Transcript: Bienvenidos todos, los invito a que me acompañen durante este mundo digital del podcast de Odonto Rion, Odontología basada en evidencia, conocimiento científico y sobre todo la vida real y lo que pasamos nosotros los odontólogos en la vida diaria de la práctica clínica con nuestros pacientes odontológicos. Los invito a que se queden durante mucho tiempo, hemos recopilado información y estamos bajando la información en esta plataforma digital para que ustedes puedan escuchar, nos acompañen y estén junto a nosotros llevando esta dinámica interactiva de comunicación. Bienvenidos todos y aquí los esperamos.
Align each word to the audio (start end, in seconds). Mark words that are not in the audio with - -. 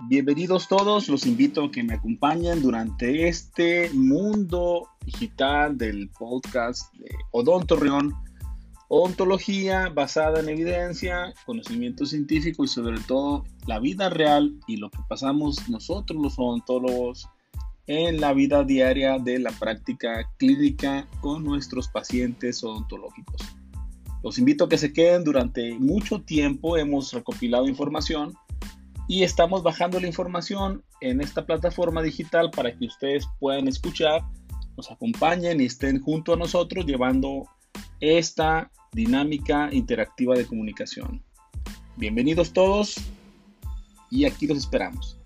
Bienvenidos 0.00 0.68
todos, 0.68 1.08
los 1.08 1.24
invito 1.24 1.64
a 1.64 1.70
que 1.70 1.82
me 1.82 1.94
acompañen 1.94 2.60
durante 2.60 3.28
este 3.28 3.88
mundo 3.94 4.90
digital 5.06 5.78
del 5.78 6.10
podcast 6.10 6.92
de 6.96 7.08
Odonto 7.30 7.76
Rion, 7.76 8.14
Odontología 8.88 9.88
basada 9.88 10.40
en 10.40 10.50
evidencia, 10.50 11.32
conocimiento 11.46 12.04
científico 12.04 12.62
y 12.62 12.68
sobre 12.68 13.00
todo 13.00 13.44
la 13.66 13.78
vida 13.78 14.10
real 14.10 14.54
y 14.66 14.76
lo 14.76 14.90
que 14.90 14.98
pasamos 15.08 15.66
nosotros 15.70 16.20
los 16.22 16.38
odontólogos 16.38 17.26
en 17.86 18.20
la 18.20 18.34
vida 18.34 18.64
diaria 18.64 19.18
de 19.18 19.38
la 19.38 19.50
práctica 19.52 20.30
clínica 20.36 21.08
con 21.22 21.42
nuestros 21.42 21.88
pacientes 21.88 22.62
odontológicos. 22.62 23.40
Los 24.22 24.38
invito 24.38 24.64
a 24.64 24.68
que 24.68 24.76
se 24.76 24.92
queden 24.92 25.24
durante 25.24 25.78
mucho 25.78 26.20
tiempo, 26.20 26.76
hemos 26.76 27.14
recopilado 27.14 27.66
información 27.66 28.34
y 29.08 29.22
estamos 29.22 29.62
bajando 29.62 30.00
la 30.00 30.06
información 30.06 30.82
en 31.00 31.20
esta 31.20 31.46
plataforma 31.46 32.02
digital 32.02 32.50
para 32.50 32.76
que 32.76 32.86
ustedes 32.86 33.26
puedan 33.38 33.68
escuchar, 33.68 34.22
nos 34.76 34.90
acompañen 34.90 35.60
y 35.60 35.66
estén 35.66 36.00
junto 36.00 36.32
a 36.32 36.36
nosotros 36.36 36.84
llevando 36.84 37.48
esta 38.00 38.70
dinámica 38.92 39.68
interactiva 39.72 40.34
de 40.34 40.46
comunicación. 40.46 41.22
Bienvenidos 41.96 42.52
todos 42.52 42.96
y 44.10 44.24
aquí 44.24 44.46
los 44.46 44.58
esperamos. 44.58 45.18